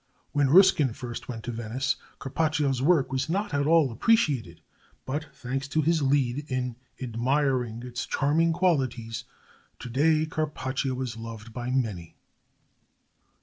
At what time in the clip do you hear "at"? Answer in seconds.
3.53-3.67